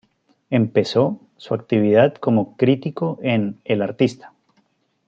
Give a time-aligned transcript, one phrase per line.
[0.49, 4.33] Empezó su actividad como crítico en "El Artista".